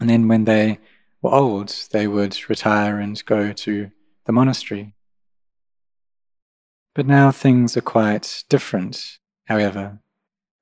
And 0.00 0.08
then 0.08 0.28
when 0.28 0.44
they 0.44 0.78
were 1.20 1.34
old, 1.34 1.68
they 1.92 2.06
would 2.06 2.48
retire 2.48 2.98
and 2.98 3.22
go 3.24 3.52
to 3.52 3.90
the 4.24 4.32
monastery. 4.32 4.94
But 6.94 7.06
now 7.06 7.30
things 7.30 7.76
are 7.76 7.82
quite 7.82 8.44
different, 8.48 9.18
however. 9.44 10.00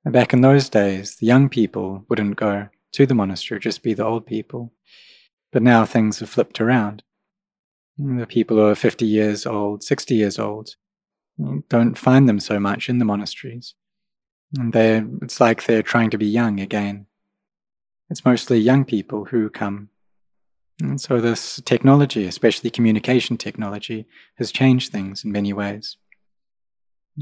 Back 0.04 0.33
in 0.33 0.40
those 0.40 0.68
days, 0.68 1.16
the 1.16 1.26
young 1.26 1.49
people 1.49 2.04
wouldn't 2.09 2.37
go 2.37 2.68
to 2.92 3.06
the 3.06 3.14
monastery, 3.14 3.61
just 3.61 3.83
be 3.83 3.94
the 3.94 4.04
old 4.04 4.26
people. 4.26 4.73
But 5.55 5.63
now 5.63 5.87
things 5.87 6.19
have 6.19 6.29
flipped 6.29 6.61
around. 6.61 7.03
The 7.97 8.27
people 8.27 8.59
who 8.59 8.65
are 8.65 8.75
50 8.75 9.07
years 9.07 9.47
old, 9.47 9.83
60 9.83 10.15
years 10.15 10.39
old, 10.39 10.77
don't 11.71 11.97
find 11.97 12.29
them 12.29 12.41
so 12.41 12.61
much 12.61 12.91
in 12.91 12.99
the 12.99 13.07
monasteries. 13.07 13.75
And 14.59 14.75
they 14.75 15.03
it's 15.23 15.41
like 15.41 15.65
they're 15.65 15.83
trying 15.83 16.11
to 16.11 16.19
be 16.19 16.27
young 16.27 16.61
again. 16.61 17.07
It's 18.11 18.27
mostly 18.27 18.59
young 18.59 18.85
people 18.85 19.25
who 19.25 19.49
come 19.49 19.89
and 20.81 21.01
so, 21.01 21.21
this 21.21 21.61
technology, 21.65 22.27
especially 22.27 22.71
communication 22.71 23.37
technology, 23.37 24.07
has 24.37 24.51
changed 24.51 24.91
things 24.91 25.25
in 25.25 25.31
many 25.31 25.53
ways. 25.53 25.97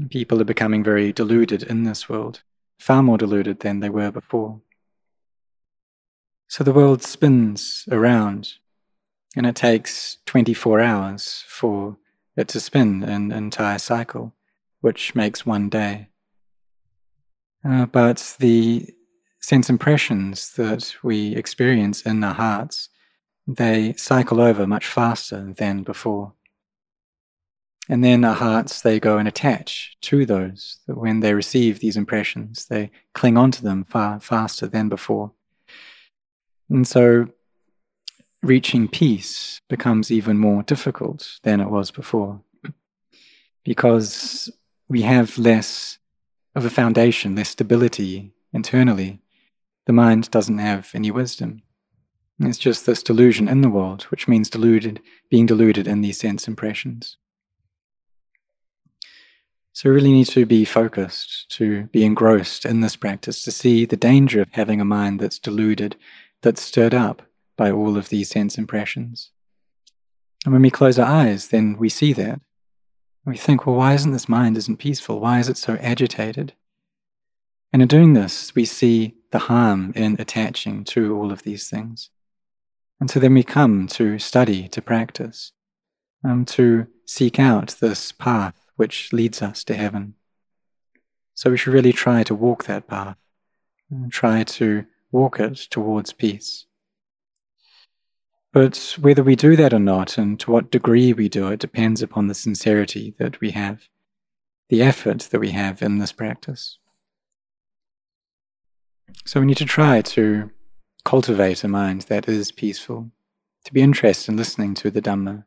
People 0.09 0.41
are 0.41 0.45
becoming 0.45 0.83
very 0.83 1.13
deluded 1.13 1.61
in 1.61 1.83
this 1.83 2.09
world, 2.09 2.41
far 2.79 3.03
more 3.03 3.17
deluded 3.17 3.59
than 3.59 3.79
they 3.79 3.89
were 3.89 4.11
before. 4.11 4.61
So, 6.53 6.63
the 6.63 6.71
world 6.71 7.01
spins 7.01 7.85
around, 7.89 8.59
and 9.35 9.47
it 9.47 9.55
takes 9.55 10.19
24 10.27 10.81
hours 10.81 11.43
for 11.47 11.97
it 12.37 12.47
to 12.49 12.59
spin 12.59 13.01
an 13.01 13.31
entire 13.31 13.79
cycle, 13.79 14.35
which 14.79 15.15
makes 15.15 15.47
one 15.47 15.67
day. 15.67 16.09
Uh, 17.67 17.87
but 17.87 18.35
the 18.37 18.87
sense 19.39 19.67
impressions 19.67 20.51
that 20.51 20.93
we 21.01 21.35
experience 21.35 22.03
in 22.03 22.23
our 22.23 22.35
hearts 22.35 22.89
they 23.47 23.93
cycle 23.93 24.39
over 24.39 24.67
much 24.67 24.85
faster 24.85 25.55
than 25.57 25.81
before. 25.81 26.33
And 27.89 28.03
then 28.03 28.23
our 28.23 28.35
hearts, 28.35 28.79
they 28.79 28.99
go 28.99 29.17
and 29.17 29.27
attach 29.27 29.97
to 30.01 30.23
those. 30.23 30.77
When 30.85 31.21
they 31.21 31.33
receive 31.33 31.79
these 31.79 31.97
impressions, 31.97 32.67
they 32.67 32.91
cling 33.15 33.37
onto 33.37 33.63
them 33.63 33.85
far 33.85 34.19
faster 34.19 34.67
than 34.67 34.87
before. 34.87 35.31
And 36.73 36.87
so 36.87 37.27
reaching 38.41 38.87
peace 38.87 39.61
becomes 39.69 40.11
even 40.11 40.39
more 40.39 40.63
difficult 40.63 41.39
than 41.43 41.61
it 41.61 41.69
was 41.69 41.91
before 41.91 42.41
because 43.63 44.51
we 44.89 45.03
have 45.03 45.37
less 45.37 45.99
of 46.55 46.65
a 46.65 46.71
foundation, 46.71 47.35
less 47.35 47.49
stability 47.49 48.33
internally. 48.51 49.21
The 49.85 49.93
mind 49.93 50.31
doesn't 50.31 50.57
have 50.57 50.89
any 50.95 51.11
wisdom. 51.11 51.61
It's 52.39 52.57
just 52.57 52.87
this 52.87 53.03
delusion 53.03 53.47
in 53.47 53.61
the 53.61 53.69
world, 53.69 54.03
which 54.03 54.27
means 54.27 54.49
deluded, 54.49 54.99
being 55.29 55.45
deluded 55.45 55.87
in 55.87 56.01
these 56.01 56.19
sense 56.19 56.47
impressions. 56.47 57.17
So, 59.75 59.89
we 59.89 59.95
really 59.95 60.11
need 60.11 60.27
to 60.27 60.45
be 60.45 60.65
focused, 60.65 61.49
to 61.57 61.85
be 61.85 62.03
engrossed 62.03 62.63
in 62.63 62.81
this 62.81 62.95
practice, 62.95 63.41
to 63.43 63.51
see 63.51 63.85
the 63.85 63.97
danger 63.97 64.41
of 64.41 64.49
having 64.51 64.79
a 64.79 64.85
mind 64.85 65.19
that's 65.19 65.39
deluded, 65.39 65.95
that's 66.43 66.61
stirred 66.61 66.93
up 66.93 67.23
by 67.57 67.71
all 67.71 67.97
of 67.97 68.09
these 68.09 68.29
sense 68.29 68.57
impressions. 68.57 69.31
And 70.45 70.53
when 70.53 70.61
we 70.61 70.69
close 70.69 70.99
our 70.99 71.07
eyes, 71.07 71.47
then 71.47 71.77
we 71.77 71.89
see 71.89 72.13
that. 72.13 72.39
We 73.25 73.37
think, 73.37 73.65
well, 73.65 73.77
why 73.77 73.93
isn't 73.93 74.11
this 74.11 74.29
mind 74.29 74.57
isn't 74.57 74.77
peaceful? 74.77 75.19
Why 75.19 75.39
is 75.39 75.49
it 75.49 75.57
so 75.57 75.75
agitated? 75.75 76.53
And 77.71 77.81
in 77.81 77.87
doing 77.87 78.13
this, 78.13 78.53
we 78.53 78.65
see 78.65 79.15
the 79.31 79.39
harm 79.39 79.93
in 79.95 80.17
attaching 80.19 80.83
to 80.85 81.15
all 81.17 81.31
of 81.31 81.43
these 81.43 81.69
things. 81.69 82.09
And 82.99 83.09
so 83.09 83.19
then 83.19 83.33
we 83.33 83.43
come 83.43 83.87
to 83.87 84.19
study, 84.19 84.67
to 84.67 84.81
practice, 84.81 85.53
um, 86.23 86.45
to 86.45 86.87
seek 87.05 87.39
out 87.39 87.75
this 87.79 88.11
path 88.11 88.63
which 88.75 89.13
leads 89.13 89.41
us 89.41 89.63
to 89.63 89.73
heaven. 89.73 90.15
So 91.33 91.49
we 91.49 91.57
should 91.57 91.73
really 91.73 91.93
try 91.93 92.23
to 92.23 92.35
walk 92.35 92.65
that 92.65 92.87
path, 92.87 93.17
and 93.89 94.11
try 94.11 94.43
to 94.43 94.85
walk 95.13 95.39
it 95.39 95.55
towards 95.69 96.11
peace. 96.11 96.65
But 98.51 98.97
whether 98.99 99.23
we 99.23 99.35
do 99.35 99.55
that 99.55 99.73
or 99.73 99.79
not, 99.79 100.17
and 100.17 100.39
to 100.41 100.51
what 100.51 100.71
degree 100.71 101.13
we 101.13 101.29
do 101.29 101.47
it, 101.47 101.59
depends 101.59 102.01
upon 102.01 102.27
the 102.27 102.35
sincerity 102.35 103.15
that 103.17 103.39
we 103.39 103.51
have, 103.51 103.87
the 104.69 104.81
effort 104.81 105.21
that 105.31 105.39
we 105.39 105.51
have 105.51 105.81
in 105.81 105.99
this 105.99 106.11
practice. 106.11 106.77
So 109.25 109.39
we 109.39 109.45
need 109.45 109.57
to 109.57 109.65
try 109.65 110.01
to 110.01 110.51
cultivate 111.05 111.63
a 111.63 111.67
mind 111.67 112.03
that 112.03 112.27
is 112.27 112.51
peaceful, 112.51 113.11
to 113.65 113.73
be 113.73 113.81
interested 113.81 114.31
in 114.31 114.37
listening 114.37 114.73
to 114.75 114.91
the 114.91 115.01
Dhamma, 115.01 115.45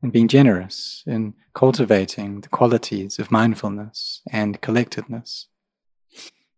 and 0.00 0.12
being 0.12 0.28
generous 0.28 1.02
in 1.06 1.34
cultivating 1.54 2.40
the 2.40 2.48
qualities 2.48 3.18
of 3.18 3.32
mindfulness 3.32 4.22
and 4.30 4.60
collectedness. 4.60 5.48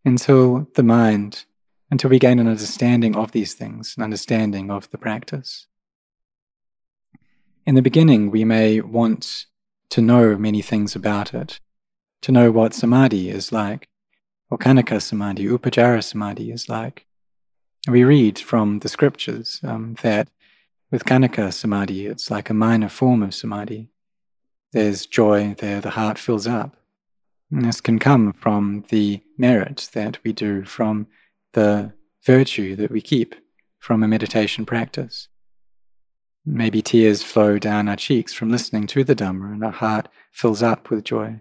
Until 0.05 0.69
the 0.75 0.83
mind, 0.83 1.45
until 1.91 2.11
we 2.11 2.19
gain 2.19 2.39
an 2.39 2.49
understanding 2.49 3.17
of 3.17 3.33
these 3.33 3.55
things, 3.55 3.95
an 3.97 4.03
understanding 4.03 4.71
of 4.71 4.91
the 4.91 4.99
practice. 4.99 5.67
In 7.67 7.75
the 7.75 7.83
beginning, 7.83 8.31
we 8.31 8.45
may 8.45 8.81
want 8.81 9.47
to 9.91 10.01
know 10.01 10.37
many 10.37 10.63
things 10.63 10.95
about 10.95 11.35
it, 11.35 11.61
to 12.23 12.33
know 12.33 12.51
what 12.51 12.75
samadhi 12.75 13.29
is 13.31 13.53
like, 13.53 13.89
what 14.49 14.61
khanika 14.61 15.03
samadhi, 15.03 15.47
upacara 15.47 16.03
samadhi 16.03 16.51
is 16.51 16.69
like, 16.69 17.07
we 17.89 18.05
read 18.05 18.39
from 18.39 18.81
the 18.81 18.89
scriptures 18.89 19.61
um, 19.65 19.97
that 20.03 20.29
with 20.91 21.05
Khanika 21.05 21.53
Samadhi, 21.53 22.07
it's 22.07 22.31
like 22.31 22.51
a 22.51 22.55
minor 22.55 22.89
form 22.89 23.23
of 23.23 23.35
Samadhi. 23.35 23.89
There's 24.73 25.07
joy 25.07 25.55
there, 25.59 25.81
the 25.81 25.91
heart 25.91 26.19
fills 26.19 26.47
up. 26.47 26.77
And 27.51 27.65
this 27.65 27.81
can 27.81 27.99
come 27.99 28.33
from 28.33 28.85
the 28.91 29.23
merit 29.39 29.89
that 29.93 30.19
we 30.25 30.33
do, 30.33 30.65
from 30.65 31.07
the 31.53 31.93
virtue 32.25 32.77
that 32.77 32.91
we 32.91 33.01
keep 33.01 33.35
from 33.79 34.03
a 34.03 34.09
meditation 34.09 34.67
practice. 34.67 35.29
Maybe 36.45 36.83
tears 36.83 37.23
flow 37.23 37.59
down 37.59 37.89
our 37.89 37.97
cheeks 37.97 38.33
from 38.33 38.51
listening 38.51 38.87
to 38.89 39.05
the 39.05 39.15
Dhamma, 39.15 39.53
and 39.53 39.65
our 39.65 39.71
heart 39.71 40.09
fills 40.33 40.63
up 40.63 40.91
with 40.91 41.05
joy. 41.05 41.41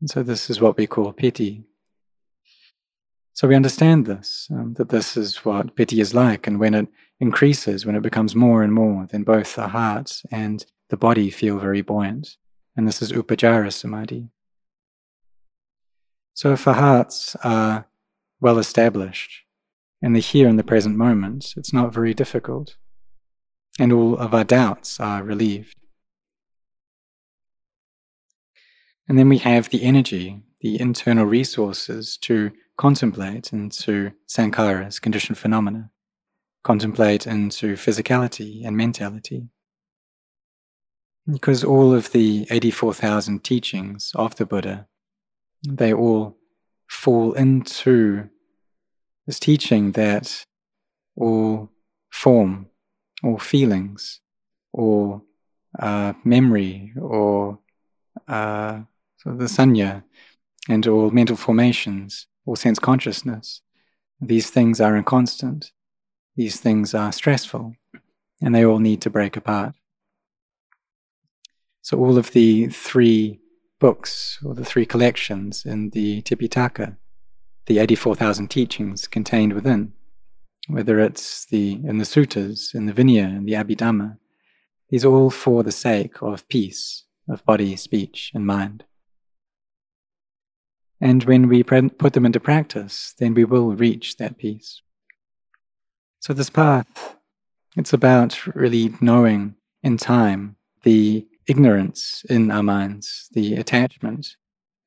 And 0.00 0.10
so, 0.10 0.22
this 0.22 0.50
is 0.50 0.60
what 0.60 0.76
we 0.76 0.86
call 0.86 1.12
piti. 1.12 1.64
So 3.34 3.48
we 3.48 3.56
understand 3.56 4.06
this, 4.06 4.48
um, 4.52 4.74
that 4.74 4.90
this 4.90 5.16
is 5.16 5.44
what 5.44 5.74
piti 5.74 6.00
is 6.00 6.14
like, 6.14 6.46
and 6.46 6.60
when 6.60 6.72
it 6.72 6.86
increases, 7.18 7.84
when 7.84 7.96
it 7.96 8.02
becomes 8.02 8.36
more 8.36 8.62
and 8.62 8.72
more, 8.72 9.08
then 9.10 9.24
both 9.24 9.56
the 9.56 9.68
heart 9.68 10.22
and 10.30 10.64
the 10.88 10.96
body 10.96 11.30
feel 11.30 11.58
very 11.58 11.82
buoyant. 11.82 12.36
And 12.76 12.86
this 12.86 13.02
is 13.02 13.12
upacara 13.12 13.72
samadhi. 13.72 14.28
So 16.34 16.52
if 16.52 16.68
our 16.68 16.74
hearts 16.74 17.36
are 17.42 17.86
well 18.44 18.58
established, 18.58 19.42
in 20.02 20.12
the 20.12 20.20
here 20.20 20.46
and 20.46 20.58
the 20.58 20.70
present 20.72 20.98
moment, 20.98 21.54
it's 21.56 21.72
not 21.72 21.94
very 21.94 22.12
difficult. 22.12 22.76
And 23.78 23.90
all 23.90 24.18
of 24.18 24.34
our 24.34 24.44
doubts 24.44 25.00
are 25.00 25.22
relieved. 25.22 25.74
And 29.08 29.18
then 29.18 29.30
we 29.30 29.38
have 29.38 29.70
the 29.70 29.82
energy, 29.82 30.42
the 30.60 30.78
internal 30.78 31.24
resources 31.24 32.18
to 32.18 32.52
contemplate 32.76 33.50
into 33.50 34.12
sankharas, 34.28 35.00
conditioned 35.00 35.38
phenomena, 35.38 35.90
contemplate 36.64 37.26
into 37.26 37.76
physicality 37.76 38.66
and 38.66 38.76
mentality. 38.76 39.48
Because 41.26 41.64
all 41.64 41.94
of 41.94 42.12
the 42.12 42.46
84,000 42.50 43.42
teachings 43.42 44.12
of 44.14 44.36
the 44.36 44.44
Buddha, 44.44 44.86
they 45.66 45.94
all 45.94 46.36
fall 46.86 47.32
into 47.32 48.28
this 49.26 49.38
teaching 49.38 49.92
that 49.92 50.44
all 51.16 51.70
form, 52.10 52.66
all 53.22 53.38
feelings, 53.38 54.20
or 54.72 55.22
uh, 55.78 56.12
memory, 56.24 56.92
or 57.00 57.58
uh, 58.28 58.80
the 59.24 59.44
sanya, 59.44 60.02
and 60.68 60.86
all 60.86 61.10
mental 61.10 61.36
formations, 61.36 62.26
all 62.46 62.56
sense 62.56 62.78
consciousness, 62.78 63.62
these 64.20 64.50
things 64.50 64.80
are 64.80 64.96
inconstant. 64.96 65.72
These 66.36 66.60
things 66.60 66.94
are 66.94 67.12
stressful, 67.12 67.74
and 68.42 68.54
they 68.54 68.64
all 68.64 68.78
need 68.78 69.00
to 69.02 69.10
break 69.10 69.36
apart. 69.36 69.74
So, 71.82 71.98
all 71.98 72.18
of 72.18 72.32
the 72.32 72.68
three 72.68 73.40
books, 73.78 74.38
or 74.44 74.54
the 74.54 74.64
three 74.64 74.86
collections 74.86 75.64
in 75.64 75.90
the 75.90 76.22
Tipitaka, 76.22 76.96
the 77.66 77.78
84,000 77.78 78.48
teachings 78.48 79.06
contained 79.06 79.52
within, 79.52 79.92
whether 80.68 80.98
it's 80.98 81.46
the, 81.46 81.80
in 81.84 81.98
the 81.98 82.04
suttas, 82.04 82.74
in 82.74 82.86
the 82.86 82.92
Vinaya, 82.92 83.36
in 83.36 83.44
the 83.44 83.52
Abhidhamma, 83.52 84.18
these 84.90 85.04
are 85.04 85.12
all 85.12 85.30
for 85.30 85.62
the 85.62 85.72
sake 85.72 86.22
of 86.22 86.48
peace 86.48 87.04
of 87.28 87.44
body, 87.44 87.74
speech, 87.76 88.30
and 88.34 88.46
mind. 88.46 88.84
And 91.00 91.24
when 91.24 91.48
we 91.48 91.62
put 91.62 92.12
them 92.12 92.26
into 92.26 92.40
practice, 92.40 93.14
then 93.18 93.34
we 93.34 93.44
will 93.44 93.72
reach 93.72 94.16
that 94.16 94.38
peace. 94.38 94.82
So, 96.20 96.32
this 96.32 96.50
path, 96.50 97.16
it's 97.76 97.92
about 97.92 98.46
really 98.54 98.94
knowing 99.00 99.56
in 99.82 99.96
time 99.96 100.56
the 100.82 101.26
ignorance 101.46 102.24
in 102.30 102.50
our 102.50 102.62
minds, 102.62 103.28
the 103.32 103.54
attachment, 103.56 104.36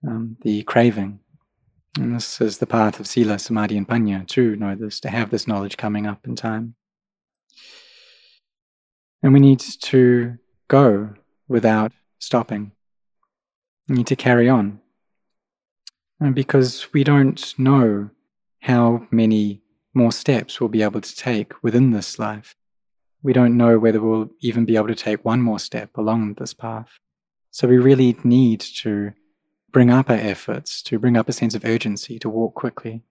um, 0.08 0.38
the 0.42 0.64
craving, 0.64 1.20
and 1.96 2.16
this 2.16 2.42
is 2.42 2.58
the 2.58 2.68
path 2.68 3.00
of 3.00 3.08
Sila, 3.08 3.40
Samadhi, 3.40 3.78
and 3.78 3.88
Panya 3.88 4.28
to 4.28 4.56
know 4.56 4.76
this, 4.76 5.00
to 5.02 5.10
have 5.10 5.30
this 5.30 5.48
knowledge 5.48 5.78
coming 5.78 6.06
up 6.06 6.28
in 6.28 6.36
time. 6.36 6.76
And 9.24 9.34
we 9.34 9.40
need 9.40 9.60
to 9.60 10.38
go 10.68 11.10
without 11.48 11.92
stopping. 12.20 12.72
We 13.90 13.98
need 13.98 14.08
to 14.08 14.16
carry 14.16 14.48
on. 14.48 14.80
And 16.20 16.36
because 16.36 16.92
we 16.94 17.04
don't 17.04 17.58
know 17.60 18.12
how 18.62 19.08
many 19.12 19.62
more 19.94 20.12
steps 20.12 20.60
we'll 20.60 20.70
be 20.70 20.84
able 20.84 21.02
to 21.02 21.16
take 21.16 21.52
within 21.64 21.92
this 21.92 22.20
life. 22.20 22.56
We 23.24 23.34
don't 23.34 23.58
know 23.58 23.80
whether 23.80 24.00
we'll 24.00 24.30
even 24.42 24.64
be 24.64 24.76
able 24.76 24.88
to 24.88 24.96
take 24.96 25.26
one 25.26 25.42
more 25.42 25.60
step 25.60 25.98
along 25.98 26.36
this 26.36 26.54
path. 26.54 27.00
So 27.52 27.68
we 27.68 27.78
really 27.78 28.16
need 28.24 28.60
to 28.60 29.14
bring 29.78 29.92
up 29.92 30.10
our 30.10 30.16
efforts, 30.16 30.82
to 30.82 30.98
bring 30.98 31.16
up 31.16 31.30
a 31.30 31.32
sense 31.32 31.54
of 31.54 31.64
urgency, 31.64 32.18
to 32.18 32.28
walk 32.28 32.56
quickly. 32.56 33.04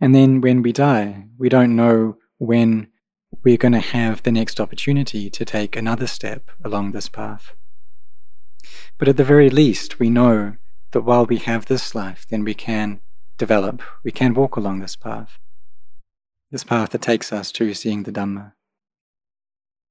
And 0.00 0.14
then 0.14 0.40
when 0.40 0.62
we 0.62 0.72
die, 0.72 1.26
we 1.36 1.50
don't 1.50 1.76
know 1.76 2.16
when 2.38 2.88
we're 3.44 3.58
going 3.58 3.74
to 3.74 3.78
have 3.78 4.22
the 4.22 4.32
next 4.32 4.58
opportunity 4.58 5.28
to 5.28 5.44
take 5.44 5.76
another 5.76 6.06
step 6.06 6.50
along 6.64 6.92
this 6.92 7.10
path. 7.10 7.52
But 8.96 9.06
at 9.06 9.18
the 9.18 9.22
very 9.22 9.50
least, 9.50 9.98
we 9.98 10.08
know 10.08 10.56
that 10.92 11.02
while 11.02 11.26
we 11.26 11.36
have 11.36 11.66
this 11.66 11.94
life, 11.94 12.24
then 12.26 12.42
we 12.42 12.54
can 12.54 13.02
develop, 13.36 13.82
we 14.02 14.12
can 14.12 14.32
walk 14.32 14.56
along 14.56 14.80
this 14.80 14.96
path. 14.96 15.38
This 16.50 16.64
path 16.64 16.88
that 16.92 17.02
takes 17.02 17.34
us 17.34 17.52
to 17.52 17.74
seeing 17.74 18.04
the 18.04 18.12
Dhamma. 18.12 18.54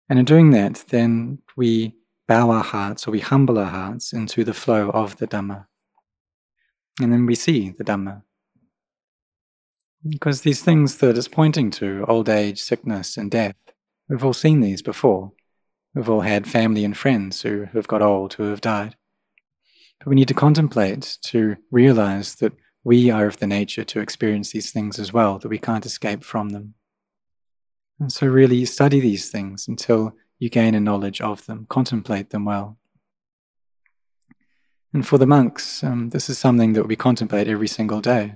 And 0.10 0.18
in 0.18 0.26
doing 0.26 0.50
that, 0.50 0.86
then 0.90 1.44
we 1.56 1.94
bow 2.28 2.52
our 2.52 2.64
hearts 2.64 3.08
or 3.08 3.12
we 3.12 3.20
humble 3.20 3.58
our 3.58 3.66
hearts 3.66 4.14
into 4.14 4.44
the 4.44 4.54
flow 4.54 4.90
of 4.90 5.18
the 5.18 5.28
Dhamma. 5.28 5.66
And 7.02 7.12
then 7.12 7.26
we 7.26 7.36
see 7.36 7.70
the 7.70 7.84
Dhamma. 7.84 8.24
Because 10.08 10.42
these 10.42 10.62
things 10.62 10.98
that 10.98 11.18
it's 11.18 11.28
pointing 11.28 11.72
to, 11.72 12.06
old 12.08 12.30
age, 12.30 12.62
sickness, 12.62 13.18
and 13.18 13.32
death, 13.32 13.56
we've 14.08 14.24
all 14.24 14.34
seen 14.34 14.62
these 14.62 14.82
before. 14.82 15.32
We've 15.94 16.10
all 16.10 16.22
had 16.22 16.48
family 16.48 16.86
and 16.86 16.96
friends 16.96 17.42
who 17.42 17.66
have 17.74 17.88
got 17.88 18.02
old, 18.02 18.34
who 18.34 18.44
have 18.44 18.62
died. 18.62 18.96
But 20.00 20.08
we 20.08 20.16
need 20.16 20.28
to 20.28 20.34
contemplate 20.34 21.18
to 21.24 21.56
realize 21.72 22.36
that 22.36 22.54
we 22.84 23.10
are 23.10 23.26
of 23.26 23.38
the 23.38 23.48
nature 23.48 23.84
to 23.84 24.00
experience 24.00 24.52
these 24.52 24.72
things 24.72 25.00
as 25.00 25.12
well, 25.12 25.40
that 25.40 25.50
we 25.50 25.58
can't 25.58 25.86
escape 25.86 26.24
from 26.24 26.50
them. 26.50 26.76
And 28.00 28.12
so, 28.12 28.28
really, 28.28 28.66
study 28.66 29.00
these 29.00 29.32
things 29.32 29.68
until 29.68 30.14
you 30.40 30.50
gain 30.50 30.76
a 30.76 30.80
knowledge 30.80 31.22
of 31.22 31.46
them, 31.46 31.66
contemplate 31.70 32.30
them 32.30 32.46
well. 32.46 32.78
And 34.94 35.06
for 35.06 35.18
the 35.18 35.28
monks, 35.28 35.84
um, 35.84 36.10
this 36.10 36.30
is 36.30 36.38
something 36.38 36.74
that 36.74 36.88
we 36.88 36.96
contemplate 36.96 37.48
every 37.48 37.68
single 37.68 38.02
day 38.02 38.36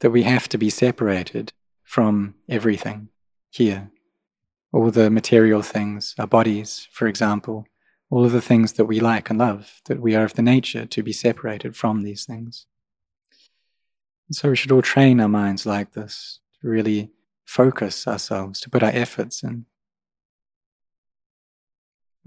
that 0.00 0.10
we 0.10 0.22
have 0.22 0.48
to 0.48 0.58
be 0.58 0.70
separated 0.70 1.52
from 1.82 2.34
everything 2.48 3.08
here. 3.50 3.90
All 4.72 4.90
the 4.90 5.10
material 5.10 5.62
things, 5.62 6.14
our 6.18 6.26
bodies, 6.26 6.88
for 6.92 7.06
example, 7.06 7.66
all 8.10 8.24
of 8.24 8.32
the 8.32 8.42
things 8.42 8.74
that 8.74 8.84
we 8.84 9.00
like 9.00 9.30
and 9.30 9.38
love, 9.38 9.80
that 9.86 10.00
we 10.00 10.14
are 10.14 10.24
of 10.24 10.34
the 10.34 10.42
nature 10.42 10.86
to 10.86 11.02
be 11.02 11.12
separated 11.12 11.76
from 11.76 12.02
these 12.02 12.24
things. 12.24 12.66
And 14.28 14.36
so 14.36 14.50
we 14.50 14.56
should 14.56 14.72
all 14.72 14.82
train 14.82 15.20
our 15.20 15.28
minds 15.28 15.64
like 15.64 15.92
this, 15.92 16.40
to 16.60 16.68
really 16.68 17.10
focus 17.46 18.06
ourselves, 18.06 18.60
to 18.60 18.70
put 18.70 18.82
our 18.82 18.90
efforts 18.92 19.42
in. 19.42 19.64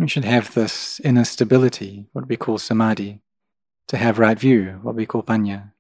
We 0.01 0.07
should 0.07 0.25
have 0.25 0.55
this 0.55 0.99
inner 1.03 1.23
stability, 1.23 2.07
what 2.11 2.27
we 2.27 2.35
call 2.35 2.57
samadhi, 2.57 3.21
to 3.87 3.97
have 3.97 4.17
right 4.17 4.37
view, 4.37 4.79
what 4.81 4.95
we 4.95 5.05
call 5.05 5.21
panya. 5.21 5.73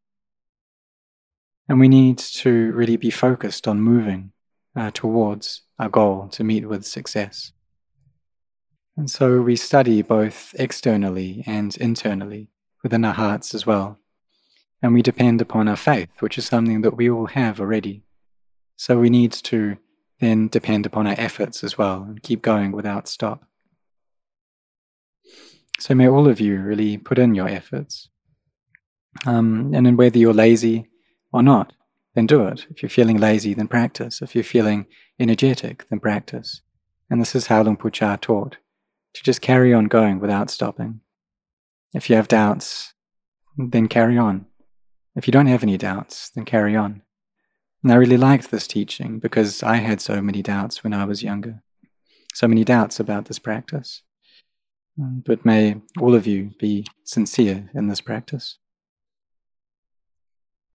And 1.67 1.79
we 1.79 1.87
need 1.87 2.19
to 2.19 2.71
really 2.73 2.97
be 2.97 3.09
focused 3.09 3.67
on 3.67 3.81
moving 3.81 4.31
uh, 4.75 4.91
towards 4.91 5.63
our 5.79 5.89
goal 5.89 6.27
to 6.33 6.43
meet 6.43 6.69
with 6.69 6.85
success. 6.85 7.51
And 8.95 9.09
so 9.09 9.41
we 9.41 9.55
study 9.55 10.03
both 10.03 10.53
externally 10.59 11.43
and 11.47 11.75
internally 11.77 12.49
within 12.83 13.03
our 13.03 13.15
hearts 13.15 13.55
as 13.55 13.65
well. 13.65 13.97
And 14.83 14.93
we 14.93 15.01
depend 15.01 15.41
upon 15.41 15.67
our 15.67 15.75
faith, 15.75 16.09
which 16.19 16.37
is 16.37 16.45
something 16.45 16.81
that 16.81 16.95
we 16.95 17.09
all 17.09 17.25
have 17.25 17.59
already. 17.59 18.03
So 18.75 18.99
we 18.99 19.09
need 19.09 19.31
to 19.31 19.77
then 20.19 20.47
depend 20.47 20.85
upon 20.85 21.07
our 21.07 21.15
efforts 21.17 21.63
as 21.63 21.75
well 21.75 22.03
and 22.03 22.21
keep 22.21 22.43
going 22.43 22.71
without 22.71 23.07
stop. 23.07 23.47
So 25.81 25.95
may 25.95 26.07
all 26.07 26.27
of 26.27 26.39
you 26.39 26.61
really 26.61 26.99
put 26.99 27.17
in 27.17 27.33
your 27.33 27.49
efforts. 27.49 28.07
Um, 29.25 29.73
and 29.73 29.83
then 29.83 29.97
whether 29.97 30.19
you're 30.19 30.31
lazy 30.31 30.87
or 31.33 31.41
not, 31.41 31.73
then 32.13 32.27
do 32.27 32.43
it. 32.43 32.67
If 32.69 32.83
you're 32.83 32.89
feeling 32.91 33.17
lazy, 33.17 33.55
then 33.55 33.67
practice. 33.67 34.21
If 34.21 34.35
you're 34.35 34.43
feeling 34.43 34.85
energetic, 35.19 35.89
then 35.89 35.99
practice. 35.99 36.61
And 37.09 37.19
this 37.19 37.33
is 37.33 37.47
how 37.47 37.63
Luang 37.63 37.77
Pu 37.77 37.89
Chah 37.89 38.17
taught 38.17 38.57
to 39.15 39.23
just 39.23 39.41
carry 39.41 39.73
on 39.73 39.85
going 39.85 40.19
without 40.19 40.51
stopping. 40.51 40.99
If 41.95 42.11
you 42.11 42.15
have 42.15 42.27
doubts, 42.27 42.93
then 43.57 43.87
carry 43.87 44.19
on. 44.19 44.45
If 45.15 45.27
you 45.27 45.31
don't 45.31 45.47
have 45.47 45.63
any 45.63 45.77
doubts, 45.77 46.29
then 46.29 46.45
carry 46.45 46.75
on. 46.75 47.01
And 47.81 47.91
I 47.91 47.95
really 47.95 48.17
liked 48.17 48.51
this 48.51 48.67
teaching 48.67 49.17
because 49.17 49.63
I 49.63 49.77
had 49.77 49.99
so 49.99 50.21
many 50.21 50.43
doubts 50.43 50.83
when 50.83 50.93
I 50.93 51.05
was 51.05 51.23
younger, 51.23 51.63
so 52.35 52.47
many 52.47 52.63
doubts 52.63 52.99
about 52.99 53.25
this 53.25 53.39
practice. 53.39 54.03
Um, 55.01 55.23
but 55.25 55.43
may 55.45 55.75
all 55.99 56.13
of 56.13 56.27
you 56.27 56.51
be 56.59 56.85
sincere 57.03 57.69
in 57.73 57.87
this 57.87 58.01
practice. 58.01 58.57